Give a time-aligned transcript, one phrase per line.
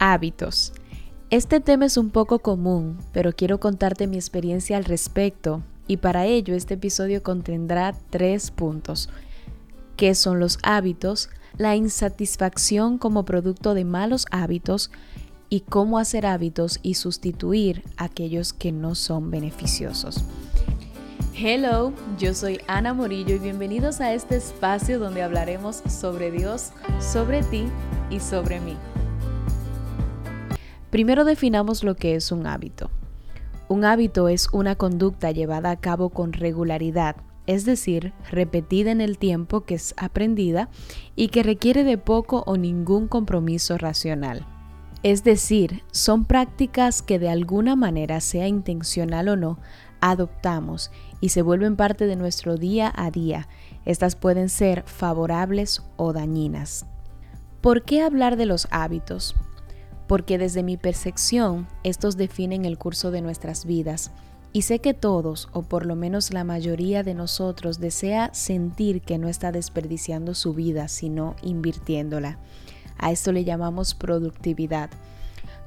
[0.00, 0.72] Hábitos.
[1.28, 6.24] Este tema es un poco común, pero quiero contarte mi experiencia al respecto y para
[6.24, 9.10] ello este episodio contendrá tres puntos.
[9.96, 11.28] ¿Qué son los hábitos?
[11.58, 14.90] La insatisfacción como producto de malos hábitos
[15.50, 20.24] y cómo hacer hábitos y sustituir aquellos que no son beneficiosos.
[21.36, 26.70] Hello, yo soy Ana Morillo y bienvenidos a este espacio donde hablaremos sobre Dios,
[27.00, 27.66] sobre ti
[28.10, 28.76] y sobre mí.
[30.90, 32.90] Primero definamos lo que es un hábito.
[33.68, 39.16] Un hábito es una conducta llevada a cabo con regularidad, es decir, repetida en el
[39.16, 40.68] tiempo que es aprendida
[41.14, 44.46] y que requiere de poco o ningún compromiso racional.
[45.02, 49.58] Es decir, son prácticas que de alguna manera, sea intencional o no,
[50.00, 53.48] adoptamos y se vuelven parte de nuestro día a día.
[53.84, 56.86] Estas pueden ser favorables o dañinas.
[57.60, 59.36] ¿Por qué hablar de los hábitos?
[60.10, 64.10] Porque desde mi percepción estos definen el curso de nuestras vidas.
[64.52, 69.18] Y sé que todos, o por lo menos la mayoría de nosotros, desea sentir que
[69.18, 72.40] no está desperdiciando su vida, sino invirtiéndola.
[72.98, 74.90] A esto le llamamos productividad.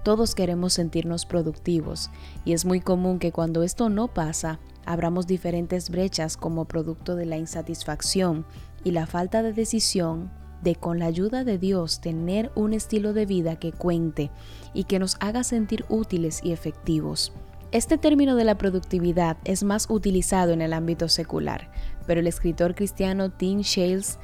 [0.04, 2.12] Todos queremos sentirnos productivos,
[2.44, 7.28] y es muy común que cuando esto no pasa, abramos diferentes brechas como producto de
[7.28, 8.46] la insatisfacción
[8.84, 13.26] y la falta de decisión de con la ayuda de Dios tener un estilo de
[13.26, 14.32] vida que cuente
[14.74, 17.34] y que nos haga sentir útiles y efectivos.
[17.72, 21.72] Este término de la productividad es más utilizado en el ámbito secular,
[22.06, 24.20] pero el escritor cristiano Tim Shales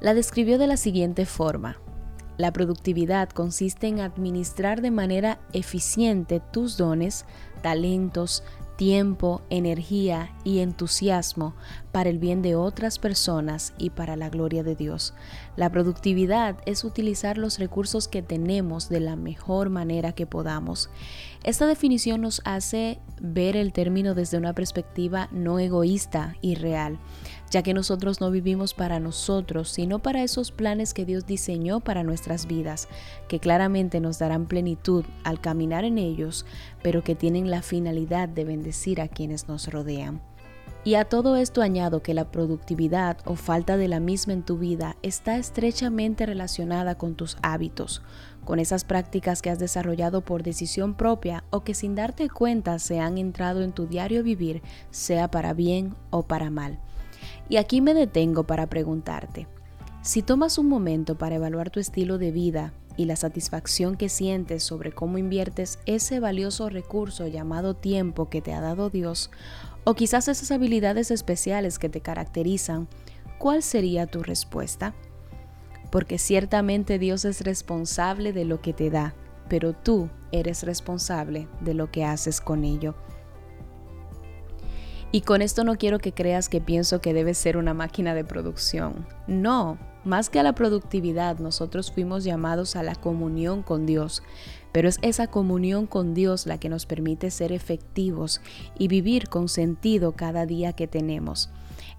[0.00, 1.80] la describió de la siguiente forma.
[2.36, 7.26] La productividad consiste en administrar de manera eficiente tus dones,
[7.62, 8.42] talentos,
[8.76, 11.54] tiempo, energía y entusiasmo
[11.92, 15.14] para el bien de otras personas y para la gloria de Dios.
[15.56, 20.90] La productividad es utilizar los recursos que tenemos de la mejor manera que podamos.
[21.44, 26.98] Esta definición nos hace ver el término desde una perspectiva no egoísta y real,
[27.54, 32.02] ya que nosotros no vivimos para nosotros, sino para esos planes que Dios diseñó para
[32.02, 32.88] nuestras vidas,
[33.28, 36.46] que claramente nos darán plenitud al caminar en ellos,
[36.82, 40.20] pero que tienen la finalidad de bendecir a quienes nos rodean.
[40.82, 44.58] Y a todo esto añado que la productividad o falta de la misma en tu
[44.58, 48.02] vida está estrechamente relacionada con tus hábitos,
[48.44, 52.98] con esas prácticas que has desarrollado por decisión propia o que sin darte cuenta se
[52.98, 54.60] han entrado en tu diario vivir,
[54.90, 56.80] sea para bien o para mal.
[57.48, 59.46] Y aquí me detengo para preguntarte,
[60.02, 64.62] si tomas un momento para evaluar tu estilo de vida y la satisfacción que sientes
[64.62, 69.30] sobre cómo inviertes ese valioso recurso llamado tiempo que te ha dado Dios,
[69.84, 72.88] o quizás esas habilidades especiales que te caracterizan,
[73.38, 74.94] ¿cuál sería tu respuesta?
[75.90, 79.14] Porque ciertamente Dios es responsable de lo que te da,
[79.48, 82.94] pero tú eres responsable de lo que haces con ello.
[85.14, 88.24] Y con esto no quiero que creas que pienso que debes ser una máquina de
[88.24, 89.06] producción.
[89.28, 94.24] No, más que a la productividad, nosotros fuimos llamados a la comunión con Dios,
[94.72, 98.40] pero es esa comunión con Dios la que nos permite ser efectivos
[98.76, 101.48] y vivir con sentido cada día que tenemos.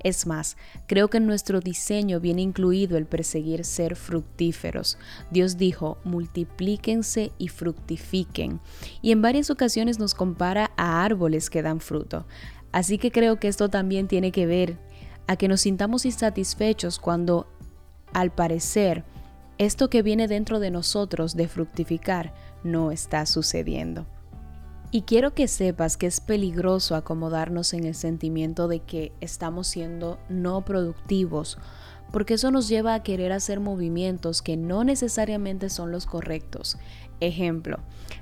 [0.03, 4.97] Es más, creo que en nuestro diseño viene incluido el perseguir ser fructíferos.
[5.31, 8.59] Dios dijo, multiplíquense y fructifiquen.
[9.01, 12.25] Y en varias ocasiones nos compara a árboles que dan fruto.
[12.75, 14.77] Así que creo que esto también tiene que ver
[15.27, 17.47] a que nos sintamos insatisfechos cuando
[18.11, 19.05] al parecer,
[19.57, 22.33] esto que viene dentro de nosotros de fructificar
[22.65, 24.05] no está sucediendo.
[24.91, 30.19] Y quiero que sepas que es peligroso acomodarnos en el sentimiento de que estamos siendo
[30.27, 31.57] no productivos,
[32.11, 36.77] porque eso nos lleva a querer hacer movimientos que no necesariamente son los correctos.
[37.19, 37.79] Ejemplo,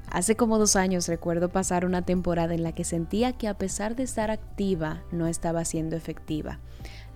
[0.09, 3.95] hace como dos años recuerdo pasar una temporada en la que sentía que a pesar
[3.95, 6.59] de estar activa no estaba siendo efectiva.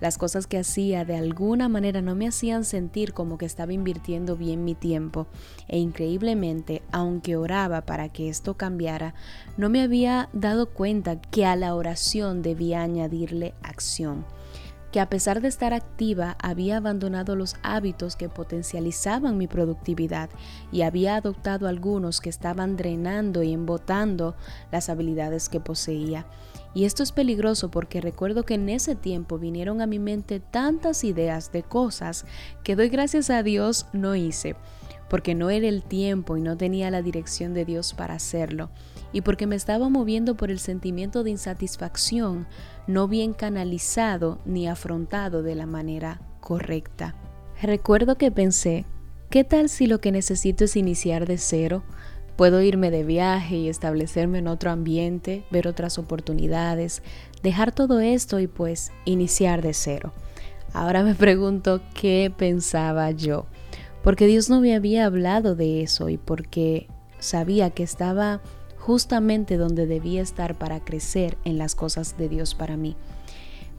[0.00, 4.36] Las cosas que hacía de alguna manera no me hacían sentir como que estaba invirtiendo
[4.36, 5.26] bien mi tiempo
[5.66, 9.14] e increíblemente, aunque oraba para que esto cambiara,
[9.56, 14.24] no me había dado cuenta que a la oración debía añadirle acción
[14.92, 20.30] que a pesar de estar activa había abandonado los hábitos que potencializaban mi productividad
[20.72, 24.34] y había adoptado algunos que estaban drenando y embotando
[24.72, 26.26] las habilidades que poseía.
[26.74, 31.02] Y esto es peligroso porque recuerdo que en ese tiempo vinieron a mi mente tantas
[31.02, 32.24] ideas de cosas
[32.62, 34.54] que doy gracias a Dios no hice,
[35.08, 38.70] porque no era el tiempo y no tenía la dirección de Dios para hacerlo,
[39.12, 42.46] y porque me estaba moviendo por el sentimiento de insatisfacción
[42.86, 47.14] no bien canalizado ni afrontado de la manera correcta.
[47.62, 48.84] Recuerdo que pensé,
[49.30, 51.82] ¿qué tal si lo que necesito es iniciar de cero?
[52.36, 57.02] Puedo irme de viaje y establecerme en otro ambiente, ver otras oportunidades,
[57.42, 60.12] dejar todo esto y pues iniciar de cero.
[60.72, 63.46] Ahora me pregunto qué pensaba yo,
[64.02, 68.40] porque Dios no me había hablado de eso y porque sabía que estaba
[68.76, 72.96] justamente donde debía estar para crecer en las cosas de Dios para mí.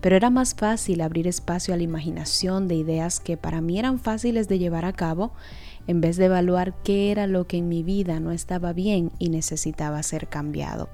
[0.02, 4.00] Pero era más fácil abrir espacio a la imaginación de ideas que para mí eran
[4.00, 5.32] fáciles de llevar a cabo
[5.88, 9.30] en vez de evaluar qué era lo que en mi vida no estaba bien y
[9.30, 10.90] necesitaba ser cambiado.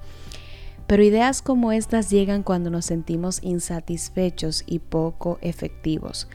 [0.88, 6.28] Pero ideas como estas llegan cuando nos sentimos insatisfechos y poco efectivos.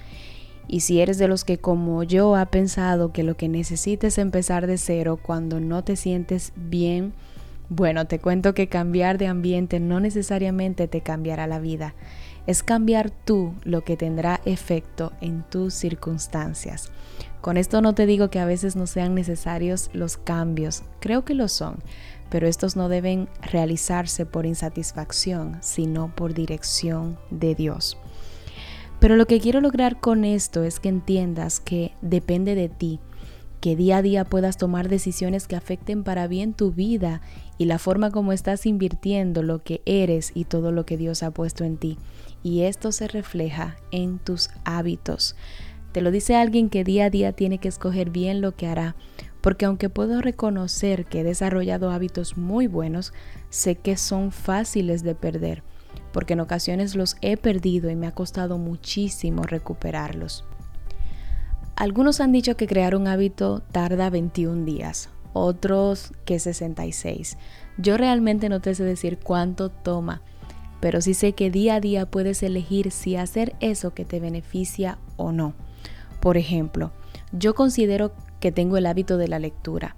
[0.68, 4.18] Y si eres de los que como yo ha pensado que lo que necesites es
[4.18, 7.12] empezar de cero cuando no te sientes bien,
[7.68, 11.94] bueno, te cuento que cambiar de ambiente no necesariamente te cambiará la vida.
[12.48, 16.90] Es cambiar tú lo que tendrá efecto en tus circunstancias.
[17.40, 21.34] Con esto no te digo que a veces no sean necesarios los cambios, creo que
[21.34, 21.76] lo son,
[22.28, 27.96] pero estos no deben realizarse por insatisfacción, sino por dirección de Dios.
[29.00, 33.00] Pero lo que quiero lograr con esto es que entiendas que depende de ti,
[33.60, 37.22] que día a día puedas tomar decisiones que afecten para bien tu vida
[37.56, 41.30] y la forma como estás invirtiendo lo que eres y todo lo que Dios ha
[41.30, 41.96] puesto en ti.
[42.42, 45.34] Y esto se refleja en tus hábitos.
[45.92, 48.96] Te lo dice alguien que día a día tiene que escoger bien lo que hará,
[49.40, 53.14] porque aunque puedo reconocer que he desarrollado hábitos muy buenos,
[53.48, 55.62] sé que son fáciles de perder,
[56.12, 60.44] porque en ocasiones los he perdido y me ha costado muchísimo recuperarlos.
[61.76, 67.38] Algunos han dicho que crear un hábito tarda 21 días, otros que 66.
[67.78, 70.20] Yo realmente no te sé decir cuánto toma,
[70.80, 74.98] pero sí sé que día a día puedes elegir si hacer eso que te beneficia
[75.16, 75.54] o no.
[76.20, 76.92] Por ejemplo,
[77.32, 79.96] yo considero que tengo el hábito de la lectura,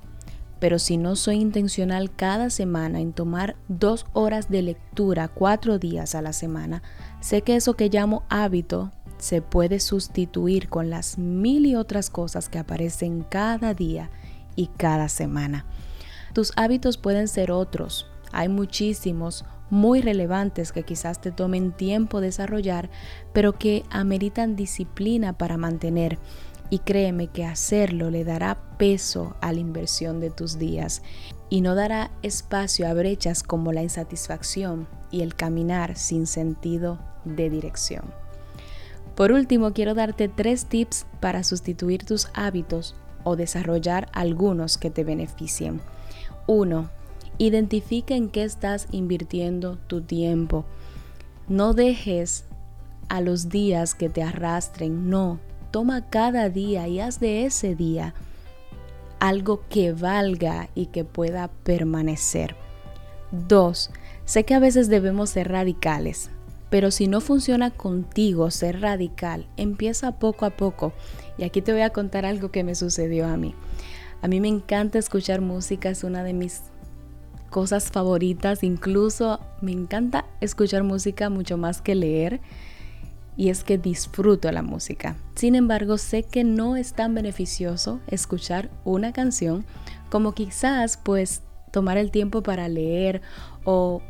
[0.62, 6.14] pero si no soy intencional cada semana en tomar dos horas de lectura cuatro días
[6.14, 6.84] a la semana,
[7.20, 12.48] sé que eso que llamo hábito se puede sustituir con las mil y otras cosas
[12.48, 14.12] que aparecen cada día
[14.54, 15.66] y cada semana.
[16.32, 22.88] Tus hábitos pueden ser otros, hay muchísimos muy relevantes que quizás te tomen tiempo desarrollar,
[23.32, 26.20] pero que ameritan disciplina para mantener.
[26.72, 31.02] Y créeme que hacerlo le dará peso a la inversión de tus días
[31.50, 37.50] y no dará espacio a brechas como la insatisfacción y el caminar sin sentido de
[37.50, 38.04] dirección.
[39.14, 45.04] Por último, quiero darte tres tips para sustituir tus hábitos o desarrollar algunos que te
[45.04, 45.82] beneficien.
[46.46, 46.88] 1.
[47.36, 50.64] Identifica en qué estás invirtiendo tu tiempo.
[51.48, 52.46] No dejes
[53.10, 55.38] a los días que te arrastren, no.
[55.72, 58.14] Toma cada día y haz de ese día
[59.18, 62.54] algo que valga y que pueda permanecer.
[63.32, 63.90] Dos,
[64.24, 66.30] Sé que a veces debemos ser radicales,
[66.70, 70.92] pero si no funciona contigo ser radical, empieza poco a poco.
[71.38, 73.54] Y aquí te voy a contar algo que me sucedió a mí.
[74.22, 76.62] A mí me encanta escuchar música, es una de mis
[77.50, 82.40] cosas favoritas, incluso me encanta escuchar música mucho más que leer
[83.36, 85.16] y es que disfruto la música.
[85.34, 89.64] Sin embargo, sé que no es tan beneficioso escuchar una canción
[90.10, 93.22] como quizás pues tomar el tiempo para leer
[93.64, 94.02] o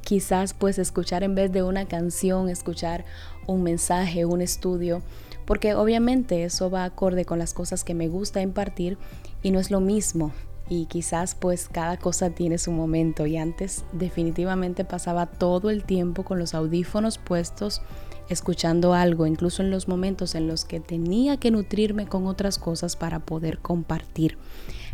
[0.00, 3.04] quizás pues escuchar en vez de una canción, escuchar
[3.46, 5.02] un mensaje, un estudio,
[5.44, 8.98] porque obviamente eso va acorde con las cosas que me gusta impartir
[9.42, 10.32] y no es lo mismo
[10.68, 16.24] y quizás pues cada cosa tiene su momento y antes definitivamente pasaba todo el tiempo
[16.24, 17.82] con los audífonos puestos
[18.28, 22.96] escuchando algo, incluso en los momentos en los que tenía que nutrirme con otras cosas
[22.96, 24.38] para poder compartir.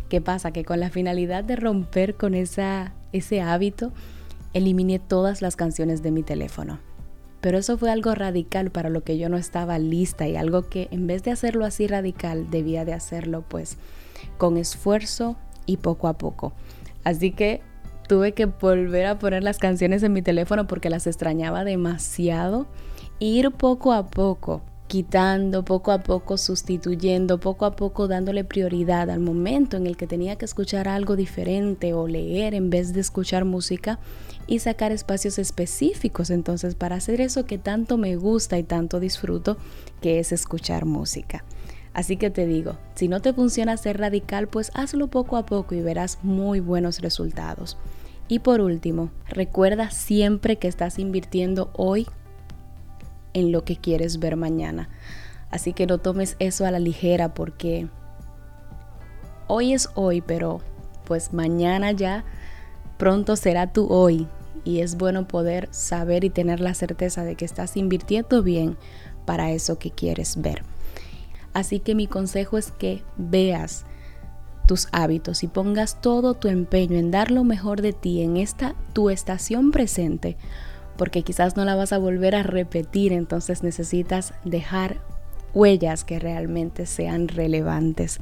[0.09, 0.51] ¿Qué pasa?
[0.51, 3.91] Que con la finalidad de romper con esa, ese hábito,
[4.53, 6.79] eliminé todas las canciones de mi teléfono.
[7.41, 10.89] Pero eso fue algo radical para lo que yo no estaba lista y algo que
[10.91, 13.77] en vez de hacerlo así radical, debía de hacerlo pues
[14.37, 15.37] con esfuerzo,
[15.69, 16.53] y poco a poco.
[17.03, 17.61] Así que
[18.07, 22.65] tuve que volver a poner las canciones en mi teléfono porque las extrañaba demasiado.
[23.19, 29.19] Ir poco a poco, quitando, poco a poco sustituyendo, poco a poco dándole prioridad al
[29.19, 33.45] momento en el que tenía que escuchar algo diferente o leer en vez de escuchar
[33.45, 33.99] música
[34.47, 39.57] y sacar espacios específicos entonces para hacer eso que tanto me gusta y tanto disfruto,
[40.01, 41.43] que es escuchar música.
[41.93, 45.75] Así que te digo, si no te funciona ser radical, pues hazlo poco a poco
[45.75, 47.77] y verás muy buenos resultados.
[48.27, 52.07] Y por último, recuerda siempre que estás invirtiendo hoy
[53.33, 54.89] en lo que quieres ver mañana.
[55.51, 57.87] Así que no tomes eso a la ligera porque
[59.47, 60.61] hoy es hoy, pero
[61.05, 62.23] pues mañana ya
[62.97, 64.27] pronto será tu hoy.
[64.65, 68.77] Y es bueno poder saber y tener la certeza de que estás invirtiendo bien
[69.25, 70.63] para eso que quieres ver.
[71.53, 73.85] Así que mi consejo es que veas
[74.67, 78.75] tus hábitos y pongas todo tu empeño en dar lo mejor de ti en esta
[78.93, 80.37] tu estación presente,
[80.99, 84.97] porque quizás no la vas a volver a repetir, entonces necesitas dejar
[85.53, 88.19] huellas que realmente sean relevantes.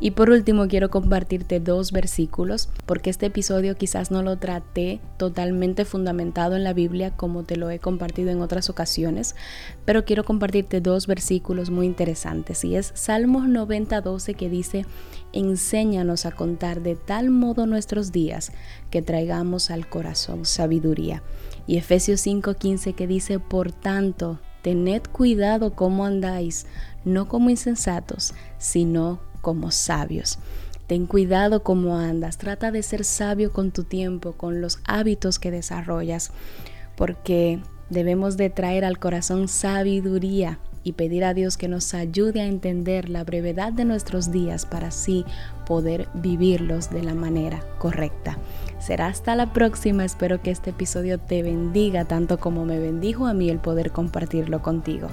[0.00, 5.84] Y por último quiero compartirte dos versículos, porque este episodio quizás no lo traté totalmente
[5.84, 9.36] fundamentado en la Biblia como te lo he compartido en otras ocasiones,
[9.84, 12.64] pero quiero compartirte dos versículos muy interesantes.
[12.64, 14.84] Y es Salmos 90:12 que dice,
[15.32, 18.52] enséñanos a contar de tal modo nuestros días
[18.90, 21.22] que traigamos al corazón sabiduría.
[21.66, 26.66] Y Efesios 5:15 que dice, por tanto, tened cuidado cómo andáis,
[27.04, 29.33] no como insensatos, sino como
[29.70, 30.38] sabios.
[30.86, 35.50] Ten cuidado cómo andas, trata de ser sabio con tu tiempo, con los hábitos que
[35.50, 36.30] desarrollas,
[36.96, 42.46] porque debemos de traer al corazón sabiduría y pedir a Dios que nos ayude a
[42.46, 45.24] entender la brevedad de nuestros días para así
[45.66, 48.36] poder vivirlos de la manera correcta.
[48.78, 53.32] Será hasta la próxima, espero que este episodio te bendiga tanto como me bendijo a
[53.32, 55.08] mí el poder compartirlo contigo.